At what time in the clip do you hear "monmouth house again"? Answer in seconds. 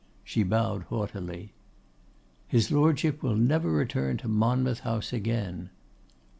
4.27-5.69